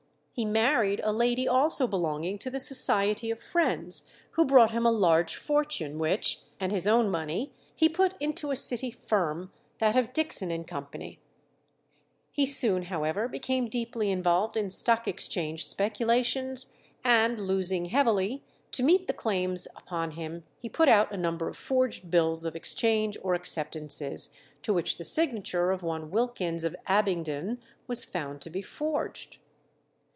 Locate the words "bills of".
22.09-22.55